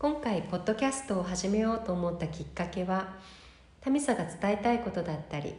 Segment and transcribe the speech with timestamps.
[0.00, 3.16] 今回ポッドキャストを始めようと思ったきっかけは
[3.80, 5.54] タミサが伝えたいことだったり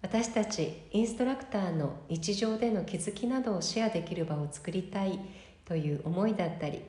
[0.00, 5.20] 私たちインストラクターの日常での気づきなどをシェアできる場を作りたい
[5.66, 6.80] という思いだったり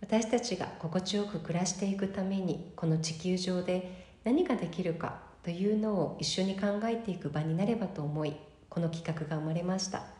[0.00, 8.36] 私たちが心地よく暮らしていくためにこの地球上で何ができるかというのを一緒に考えていく場になればと思い
[8.68, 10.15] この企画が生まれました。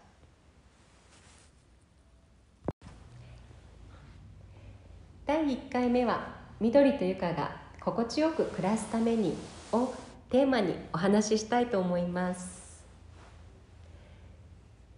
[5.26, 9.34] 第1回目は「緑とゆかが心地よく暮らすために」
[9.72, 9.92] を
[10.30, 12.84] テーマにお話ししたいと思います。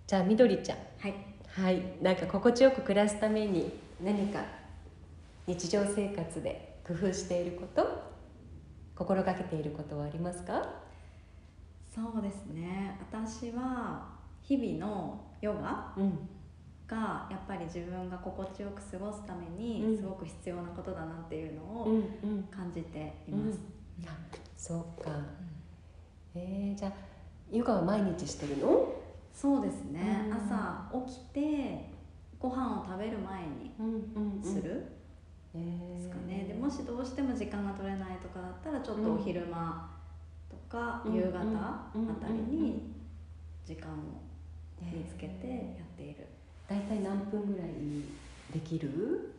[0.06, 0.78] じゃあみどりちゃん。
[0.98, 1.14] はい。
[1.48, 1.82] はい。
[2.02, 3.72] なんか心地よく暮らすために
[4.02, 4.42] 何か
[5.46, 7.86] 日常生活で工夫していること？
[8.96, 10.62] 心がけていることはありますか？
[11.94, 12.98] そうですね。
[13.10, 14.08] 私は
[14.42, 16.28] 日々のヨガうん
[16.88, 19.56] がやっぱり自分が心地よく過ごすためうん。
[19.92, 22.42] にすごく必要なことだなっていうのうんをうん。
[22.44, 23.60] 感じています、
[24.06, 24.16] あ
[24.56, 25.10] そうか。
[26.34, 26.92] えー、じゃあ
[27.50, 28.92] ヨガは毎日してるの？
[29.32, 30.32] そうですね、うん。
[30.34, 31.90] 朝起きて
[32.38, 34.86] ご飯を食べる前にうんうんする
[35.54, 39.90] えですかね、でもしどうしても時間が取れないとかだったらちょっとお昼間
[40.48, 42.92] とかうん夕方うんあたりに
[43.64, 43.94] 時間を
[44.80, 45.46] 見つけて
[45.78, 46.26] やっている、
[46.68, 47.68] 大体何分ぐらい
[48.52, 49.32] できる？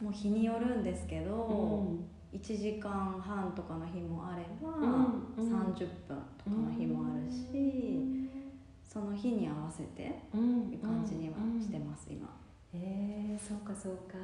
[0.00, 2.04] もう日によるんですけど、うん。
[2.32, 4.86] 1時間半とかの日もあれば、うん
[5.36, 5.72] うん。
[5.74, 5.74] 30
[6.06, 8.28] 分とかの日もあるし、
[8.86, 10.70] その日に合わせてうん。
[10.70, 12.28] いう感じにはしてます、今。
[12.74, 14.16] えー、そうかそうか。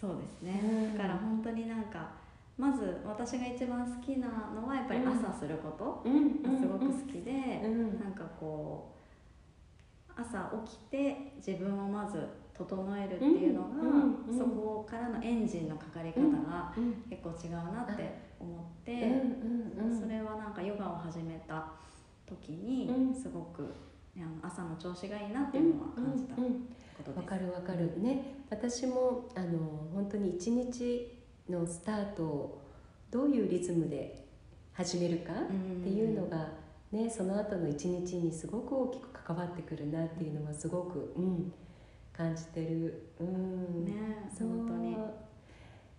[0.00, 0.96] そうですね、うん。
[0.96, 2.10] だから本当になんか
[2.56, 6.42] まず私が一番好きなのはやっぱり朝することうん。
[6.42, 8.00] がすごく好きで、うん。
[8.00, 8.99] なんかこう
[10.16, 21.72] 朝起きて自分をまず整えるっていうのが、うんうんそこからのエンジンのかかり方がうん結構違うなって思って、うんうんうんそれはなんかヨガを始めた
[22.26, 23.14] 時にうん。
[23.14, 23.74] すごく、
[24.16, 26.42] あの朝の調子がいいなっていうのは感じたこ
[27.04, 27.16] とです。
[27.18, 28.00] わかるわかる。
[28.00, 28.34] ね。
[28.50, 29.58] 私もあの
[29.94, 31.18] 本当に一日
[31.48, 32.62] のスタートを
[33.10, 34.24] どういうリズムで
[34.72, 35.46] 始めるかっ
[35.82, 36.48] ていうのが
[36.92, 41.52] ねその後の一日にすごく大きく関わってくるなっていうのはすごく、うん、
[42.12, 43.10] 感じてる。
[43.20, 43.84] うん。
[43.84, 44.96] ねそう本当に。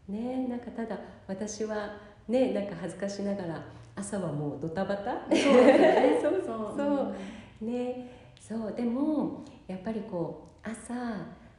[0.10, 1.98] ねなんかただ私は
[2.28, 3.64] ねなんか恥ずかしながら
[3.96, 5.14] 朝はもうドタバタ。
[5.14, 6.20] そうね。
[6.22, 6.74] そ うそう。
[6.78, 7.14] そ
[7.62, 7.66] う。
[7.66, 8.74] ねそう。
[8.74, 10.94] でもやっぱりこう朝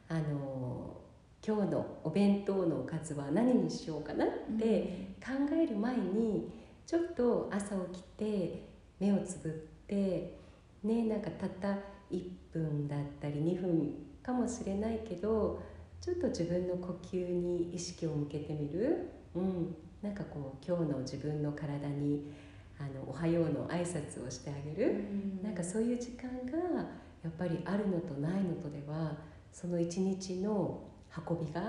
[0.09, 0.97] あの
[1.45, 6.49] 今日のお弁当のおかずは何にしようかなって考える前に
[6.85, 8.72] ちょっと朝起きて
[9.03, 9.51] 目をつぶっ
[9.87, 10.37] て
[10.83, 11.77] ねなんかたった
[12.09, 13.93] 1分だったり2分
[14.23, 15.61] かもしれないけど
[15.99, 22.31] ちょっと自分の呼吸に意識を向けてみる、うん、なんかこう今日の自分の体に
[22.79, 25.03] あの「おはよう」の挨拶をしてあげる、
[25.41, 26.79] なんかそういう時間が
[27.23, 29.15] やっぱりあるのとないのとでは
[29.51, 30.81] その一日の
[31.27, 31.61] 運びが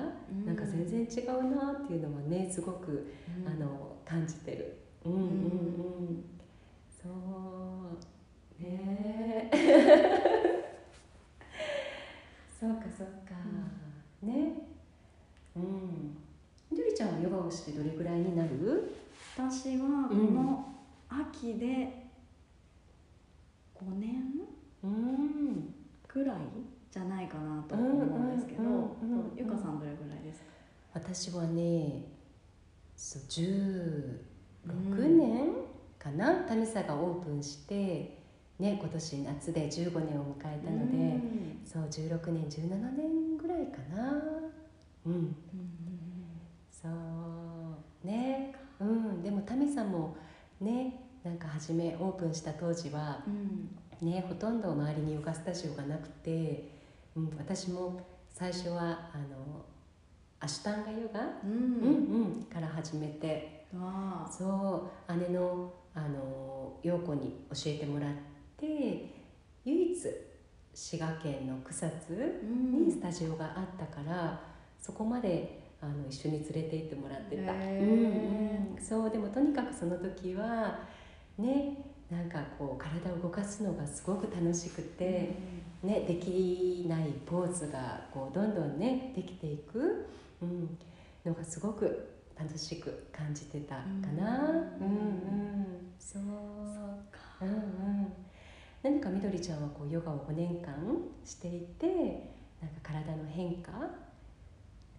[0.44, 3.12] なんか全然違うなっていうのはねすごく、
[3.44, 3.52] うん。
[3.52, 4.76] あの感じてる。
[5.04, 6.24] うんうんうん、
[7.04, 9.50] そうね。
[12.58, 13.34] そうかそうか、
[14.22, 14.52] ね。
[15.54, 16.16] うん。
[16.70, 18.90] みどりちゃんはヨガをしてどれぐらいになる？
[19.36, 20.74] 私はこの
[21.10, 22.06] 秋で
[23.74, 24.32] 5年
[24.82, 25.74] うん。
[26.08, 26.36] ぐらい
[26.90, 28.68] じゃないかなと思うんですけど、うん。
[28.68, 28.76] うん。
[28.76, 28.80] うん。
[28.80, 29.36] うん。
[29.36, 30.46] ゆかさんどれぐらいですか？
[30.94, 32.04] 私はね
[32.96, 34.20] そう16
[34.68, 35.18] うん。
[35.18, 35.73] 年？
[36.04, 38.18] かな、タミサがオープンして、
[38.58, 41.60] ね、今年夏で15年を迎えたので、うん。
[41.64, 44.22] そう16年17年ぐらいかな。
[45.06, 45.34] うん。
[46.70, 46.88] そ
[48.04, 48.54] うね。
[48.78, 49.22] うん。
[49.22, 50.14] でもタミさんも
[50.60, 54.06] ねなんか初めオープンした当時はうん。
[54.06, 56.68] ねほとんど周りにヨガスタジオがなくて、
[57.16, 57.98] うん、私も
[58.30, 59.64] 最初はあの
[60.38, 61.50] アシュタンガヨガ、うん。
[61.50, 63.54] うんうん、から始めて。
[64.30, 68.14] そう姉のあの陽子に教えてもらっ
[68.56, 68.66] て
[69.64, 69.96] 唯一
[70.74, 72.42] 滋賀県の草津
[72.72, 74.40] にスタジオがあったから、
[74.80, 80.80] そこまであの一緒に連れて行ってもらってた、へうんーうん、そうでもとにかくその時は
[81.38, 81.76] ね
[82.10, 85.36] なんかこう体を動かすのがすごく楽しくて、
[85.82, 90.06] ね、できないポーズがこうどんどんねできていく、
[90.42, 90.78] うん、
[91.24, 93.82] のがすごく楽しく感じてたか
[94.16, 94.40] な。
[94.40, 94.48] うん。
[94.48, 95.30] うんう
[95.62, 96.22] ん、そう。
[97.40, 98.12] うんうん、
[98.82, 100.74] 何かみどりちゃんはこうヨガを5年間
[101.24, 101.86] していて
[102.60, 103.72] なんか体の変化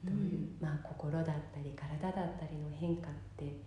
[0.03, 1.33] どういう、まあ、心だった
[1.63, 3.57] り体だったりの変化って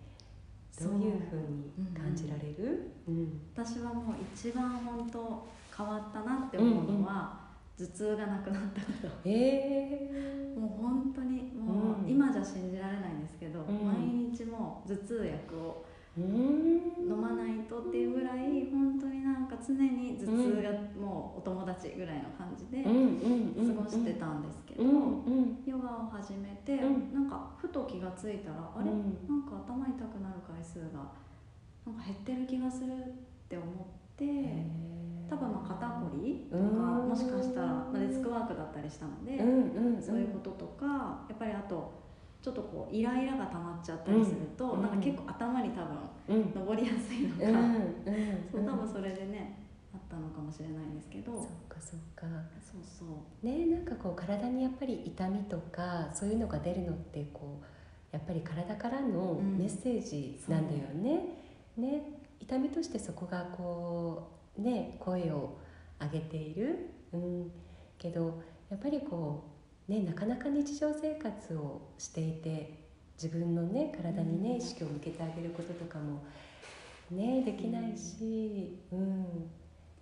[0.81, 3.41] どういうふうに感じられる、うん。
[3.53, 5.45] 私はもう一番本当
[5.75, 7.38] 変わったなって思うのは、
[7.79, 10.51] 頭痛がなくなったことえ。
[10.57, 13.87] もう本当にもう、今じゃ信じられないんですけど、うん。
[13.87, 13.95] 毎
[14.35, 15.85] 日もう頭痛薬を
[16.17, 16.25] うん。
[17.09, 27.13] 飲まないとっていうぐらい本当になんか常に頭痛がもうお友達ぐらいの感じでうん過ごしてたんですけど、ヨガを始めて、うん。
[27.13, 28.91] なんかふと気がついたら、あれ？
[28.91, 29.25] うん。
[29.29, 31.13] なんか頭痛くなる回数が
[31.85, 32.93] なんか減ってる気がするっ
[33.47, 34.08] て思って。
[35.29, 37.09] 多分まあ肩こりとかうん。
[37.09, 41.91] もしかしたら、まあ、デスクワークだったりしたので、うんうんそういうこととかやっぱりあと
[42.41, 45.83] ちょっとこうイライラが溜まっちゃったりすると、うんなんか結構頭に多
[46.27, 46.53] 分うん。
[46.53, 49.57] 登りやすいのか、うんうんそう多分それでね
[49.93, 52.25] あったのかもしれないんですけど、そっかそっか。
[52.61, 53.45] そうそう。
[53.45, 57.65] ねなんかこう体にやっぱり痛みとかそういうのが出るのってこう
[58.15, 59.57] やっぱり体からのうん。
[59.57, 61.37] メッセージなんだよね。
[61.77, 62.03] ね
[62.49, 65.59] 痛みとしてそこがこうね声を
[66.01, 67.51] 上げている、うん、
[67.99, 68.41] けど
[68.71, 69.43] やっぱりこ
[69.87, 72.87] うねなかなか日常生活をしていて
[73.21, 74.57] 自分のね体にねうん。
[74.57, 76.23] 意識を向けてあげることとかも
[77.11, 79.51] ねできないし、うん、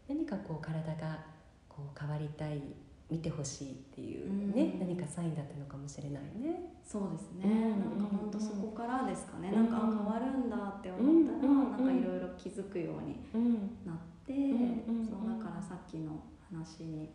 [0.08, 1.20] 何かこう体が
[1.68, 2.62] こう変わりたい
[3.10, 4.80] 見てほしいっていうね、うん。
[4.80, 6.76] 何かサインだったのかもしれないね。
[6.84, 7.70] そうですね、うん。
[7.72, 9.56] なんか本当そこからですかね、うん。
[9.56, 11.72] なんかあ変わるんだって思ったら、うん。
[11.72, 13.54] なんかいろいろ気づくようにうん。
[13.86, 14.84] なって、ん。
[15.06, 16.20] そうだからさっきの
[16.52, 17.10] 話に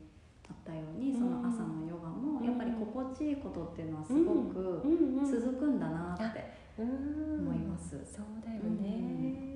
[0.49, 4.83] あったようにその朝のヨガもやっぱり心地いいことっていうのはすごく
[5.25, 7.91] 続くんだなってうん思います。
[7.91, 9.53] そうだよね。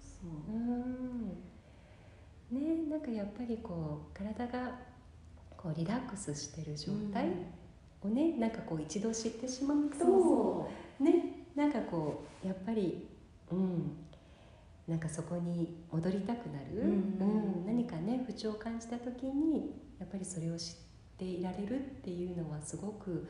[0.00, 0.52] そう。
[0.52, 1.28] うん。
[2.50, 4.91] ねなんかやっぱりこう体が
[5.62, 7.28] こうリラックスしてる状態
[8.02, 10.68] をね、なんかこう一度知ってしまうと
[10.98, 13.06] ねなんかこうやっぱり
[13.50, 13.96] うん。
[14.88, 20.74] なんかそこに戻りたくなる、うん何かね不調を感じた時にやっぱりそれを知っ
[21.16, 23.28] ていられるっていうのはすごく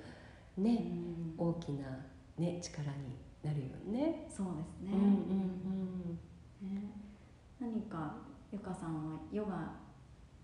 [0.57, 1.35] うね、ん。
[1.37, 1.87] 大きな、
[2.39, 4.27] ね、力になるよね。
[4.31, 4.99] そうですね、うん
[6.63, 6.75] うん。
[6.75, 6.91] ね。
[7.61, 8.17] 何か
[8.51, 9.73] ゆかさんはヨガ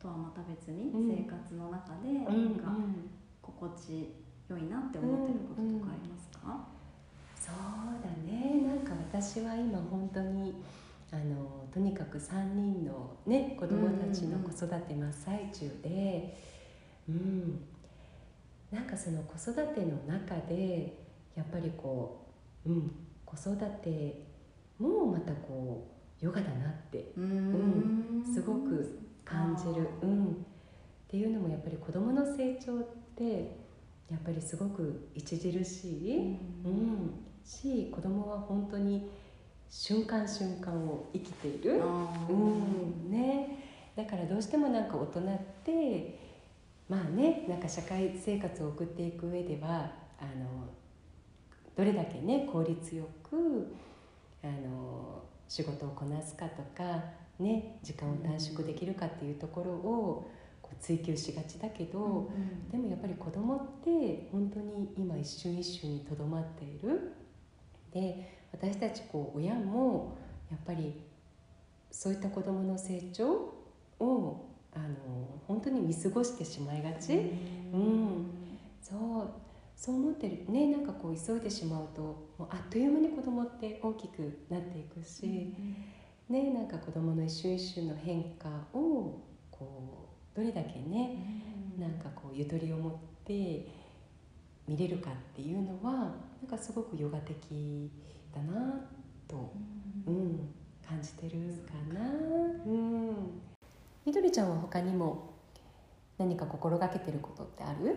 [0.00, 1.17] とはまた別にうん。
[1.17, 2.25] 生活の中でうん。
[2.25, 3.11] 何かうん。
[3.43, 4.15] 心地
[4.49, 6.69] よいなって思ってることとかありますか、
[7.37, 7.55] そう
[8.03, 8.62] だね。
[8.67, 10.55] なんか私は今本当に
[11.11, 16.39] あのとにかく3人の、ね、子供たちの子育て真っ最中で、
[17.09, 17.61] うん。
[18.71, 21.05] なんかその子育ての中で
[21.35, 22.27] やっぱりこ
[22.67, 22.93] う、うん、
[23.25, 24.27] 子育て
[24.79, 25.89] もまたこ
[26.21, 28.23] うヨガだなってうーん。
[28.25, 30.28] すごく感じる、うん、っ
[31.08, 32.86] ていうのもやっぱり子供の成長っ
[33.16, 33.56] て
[34.10, 36.75] やっぱりすごく著しい、ううん。
[37.06, 37.10] ん、
[37.44, 39.10] し子供は本当に
[39.70, 41.82] 瞬間瞬間を生きている、
[42.28, 43.10] うん。
[43.10, 43.58] ね、
[43.94, 46.19] だからどうしてもなんか大人って
[46.88, 50.66] まあねなんか社会生活を送っていく上ではあの
[51.76, 53.76] どれだけね効率よく
[54.42, 57.02] あの仕事をこなすかとか、
[57.38, 60.30] ね、時間を短縮できるかっていうところを
[60.61, 67.12] こう追求しがちだけど、うんでもやっぱり子供って本当に今一瞬一瞬にとどまっている。
[67.92, 70.16] で私たちこう親も
[70.50, 71.00] やっぱり
[71.90, 73.54] そういった子供の成長
[74.00, 74.87] をあの
[75.47, 78.30] 本当に見過ごしてしまいがち、うん。
[78.83, 79.28] そう
[79.76, 80.45] そう思ってる。
[80.49, 82.02] ねなんかこう急いでしまうと
[82.37, 85.54] もうあっという間に子供って大きくなっていくし、
[86.28, 89.20] ねなんか子供の一瞬一瞬の変化を
[89.50, 91.16] こうどれだけね
[91.78, 92.92] なんかこうゆとりを持っ
[93.25, 93.66] て
[94.66, 97.90] 見れるかっていうのはなんかすごくヨガ的
[98.35, 98.80] だな
[99.26, 99.52] と、
[100.06, 100.49] うん、
[100.87, 102.00] 感じてるかな。
[102.66, 103.14] うん、
[104.04, 105.30] みどりちゃんは他にも
[106.18, 107.97] 何か心がけてることってある？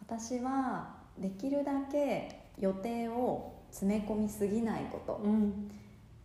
[0.00, 5.20] 私はできるだけ予定を詰め込みすぎないこと。
[5.24, 5.70] うん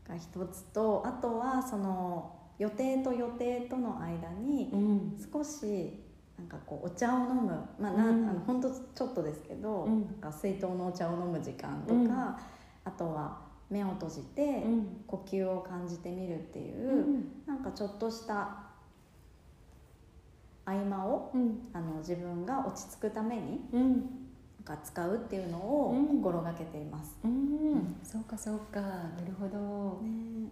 [0.10, 5.18] が一つとあとはその予定と予定との間にうん。
[5.32, 6.04] 少し
[6.38, 7.52] なんかこうお茶を飲む。
[7.80, 8.30] まあな、うん。
[8.30, 10.02] あの本当ちょっとですけど、うん。
[10.02, 12.10] なんか水筒のお茶を飲む時間とか、うん。
[12.10, 12.38] あ
[12.98, 15.04] とは目を閉じてうん。
[15.08, 18.58] 呼吸を感じてみるっていうう、んなんかちょっとした
[20.66, 21.70] 合間をうん。
[21.74, 23.62] あの自分が落ち着くために
[24.70, 26.08] か使うっていうのをうん。
[26.18, 27.18] 心がけています。
[27.24, 27.96] うん。
[28.04, 28.80] そうかそうか。
[28.82, 30.02] なるほど。
[30.04, 30.50] ね、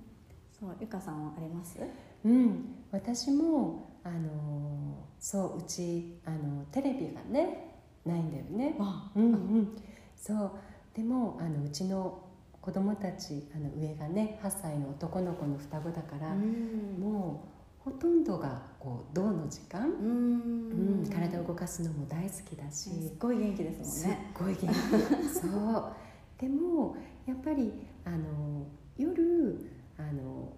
[0.60, 0.76] そう。
[0.82, 1.78] ゆかさんはあります？
[2.26, 8.76] うん、私もあのそううちあのテレビがねないんだよね。
[8.80, 9.78] わうんうん、
[10.16, 10.52] そう。
[10.96, 12.24] でもあのうちの
[12.60, 16.98] 子供たちあの上がね8歳の男の子の双子だから、うん。
[17.00, 17.57] もう
[17.88, 24.32] ほとんどがこう銅の時間、ううんん体を動かすのも大好きだし、すっごい元気ですもんね。
[24.38, 25.30] ごい元気。
[25.30, 25.94] そう。
[26.38, 27.72] でもやっぱり
[28.04, 28.68] あの
[28.98, 30.52] 夜あの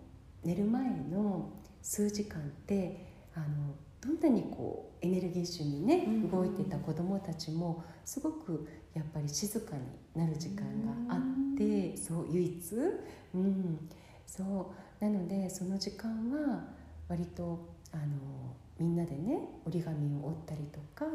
[0.43, 1.49] 寝る前の
[1.83, 3.05] 数時間って
[3.35, 3.45] あの
[4.01, 6.31] どんなにこうエネルギッシュにねうん。
[6.31, 9.83] 動いてた子どもたちもすごくやっぱり静かに
[10.19, 10.63] なる時間
[11.07, 12.75] があってそう唯一、
[13.35, 13.87] うん、
[14.25, 15.05] そう。
[15.05, 16.78] なのでその時間は
[17.09, 21.05] 割とあのみんなでね折り紙を折ったりとか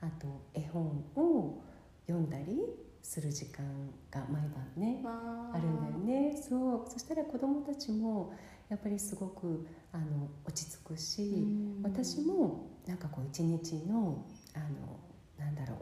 [0.00, 1.62] あと絵本を
[2.06, 2.58] 読んだり
[3.02, 3.64] する時間
[4.10, 5.58] が毎晩ねわあ。
[5.58, 6.36] るんだよね。
[6.36, 6.90] そう。
[6.90, 8.34] そしたら子どもたちも
[8.68, 11.82] やっぱりすごくあの落ち着くし、うん。
[11.82, 14.98] 私もなんかこう一日のあの
[15.38, 15.76] なんだろ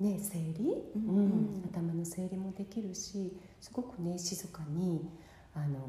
[0.00, 1.16] うね整理、うん。
[1.16, 1.62] うん。
[1.70, 5.08] 頭の整理もできるしすごくね静かに
[5.54, 5.88] あの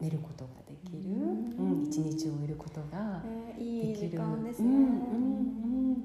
[0.00, 1.82] 寝ることができる、うん。
[1.82, 4.08] うん一日を終えることがえーいい時で
[4.54, 4.68] すね。
[4.68, 5.50] うんうん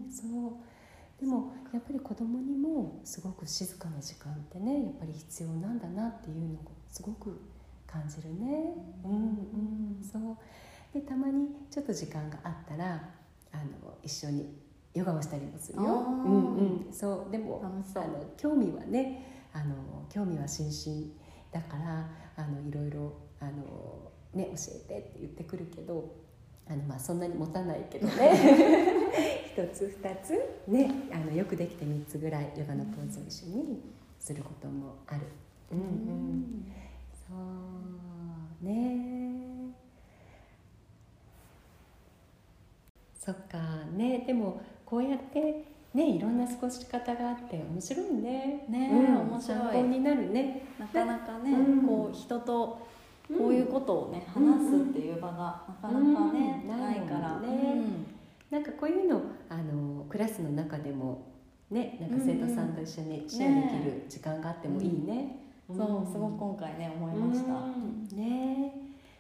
[0.06, 1.22] うん、そう。
[1.22, 6.58] でもやっぱり子供にもすごく静かな時間ってねやっぱり必要なんだなっていうのを
[6.92, 7.40] すごく
[7.88, 8.74] 感じるね。
[9.04, 10.38] うんうん、そう。
[10.94, 13.10] でたまにちょっと時間があったら
[13.52, 14.58] あの一緒に
[14.94, 15.84] ヨガをしたりもするよ。
[15.84, 15.88] う
[16.28, 17.32] んうん、そう。
[17.32, 17.84] でもあの
[18.38, 19.76] 興味はねあの
[20.10, 21.12] 興味は心身
[21.52, 23.14] だからあのいろいろ
[23.46, 26.14] あの、ね、教えてって言ってくるけど
[26.68, 29.06] あの、まあ、そんなに持たないけどね。
[29.56, 30.32] 一つ二つ、
[30.68, 33.82] ね、あのよくできて3つぐらいヨガのポーズを一緒に
[34.20, 35.22] することもある。
[35.72, 36.66] うんうん。
[37.28, 37.34] そ
[38.64, 39.74] うね。
[43.18, 43.58] そっか
[43.96, 44.26] ね。
[44.28, 48.66] でもこうやってねいろんな過ごし方があって面白いね。
[48.68, 49.18] ねうん。
[49.32, 49.58] 面白い。
[49.58, 50.68] 参考になるね。
[50.78, 51.88] なかなかね、うん。
[51.88, 52.86] こう人と
[53.28, 58.16] こういうことをね、話すっていう場がなかなかね、うんないから、ね。
[58.52, 61.28] なんかこういうのあのクラスの中でも
[61.72, 65.40] ねなんか生徒さんと一緒にシェアできる時間があってもいいね。
[65.68, 68.08] うんそうすごく今回ね思いました、うん。
[68.16, 68.72] ね。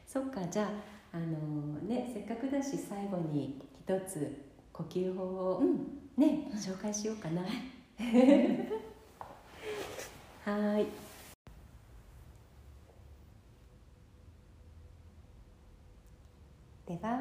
[0.05, 0.69] そっかじゃ
[1.11, 6.05] ああのねせっかくだし最後に一つ呼吸法をうん。
[6.17, 7.41] ね、紹介しようかな。
[7.41, 10.85] はーい。
[16.87, 17.19] では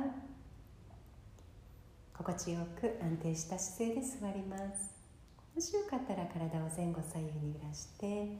[2.17, 4.95] 心地よく安定した姿勢で座ります。
[5.55, 8.37] もしよかったら体を前後左右に揺らして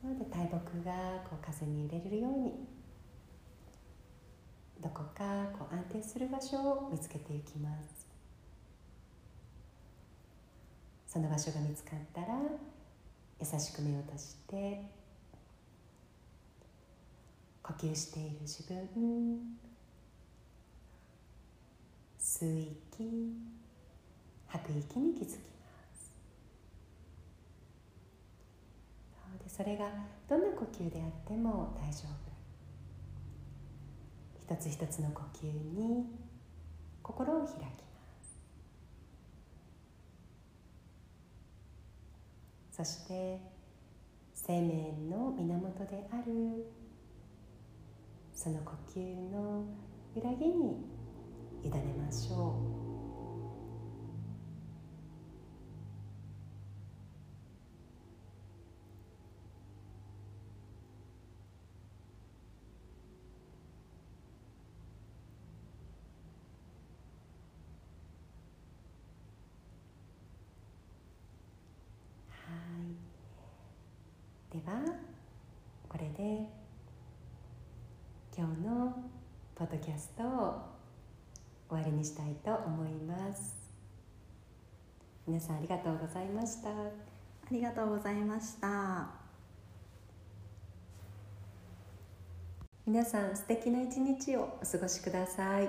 [0.00, 0.92] そうで大木が
[1.28, 2.52] こう風に揺れるように
[4.82, 8.06] どこかこう安定する場所を見つけていきます。
[11.06, 12.26] その場所が見つかったら
[13.40, 15.03] 優しく目を閉じて
[17.64, 19.58] 呼吸している自分。
[22.20, 23.34] 吸う息
[24.46, 25.36] 吐く息に気づきま
[25.94, 26.14] す。
[29.42, 29.90] でそれが
[30.28, 32.34] どんな呼吸であっても大丈夫。
[34.40, 36.06] 一つ一つの呼吸に
[37.02, 37.64] 心を開きま
[42.72, 42.76] す。
[42.76, 43.40] そして
[44.34, 46.83] 生命の源である
[48.44, 49.00] その呼吸
[49.32, 49.64] の
[50.14, 50.84] 揺らぎに
[51.62, 52.38] 委ねましょう。
[72.28, 72.36] は
[74.52, 74.58] い。
[74.58, 74.82] では
[75.88, 76.63] これで
[78.54, 78.94] の
[79.54, 80.74] ポッドキャストを
[81.68, 83.54] 終わりにしたいと思います。
[85.26, 86.68] 皆さんありがとうございました。
[86.70, 86.72] あ
[87.50, 89.08] りがとうございました。
[92.86, 95.68] 皆さん素敵な一日をお過ごしください。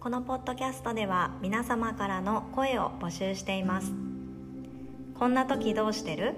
[0.00, 4.09] このポッドキャストでは皆様からの声を募集しています
[5.20, 6.34] こんな時どうしてる？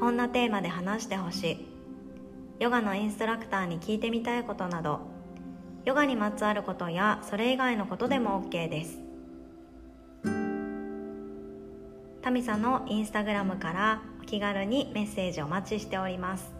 [0.00, 1.68] こんなテーマで話してほしい。
[2.58, 5.00] ヨガのインストラクターに聞いてみたいことなど。
[5.84, 8.98] ヨガにまつわることやそれ以外のことでも OK です。
[12.22, 16.59] タミサのインスタグラムからお気軽にメッセージお待ちしております。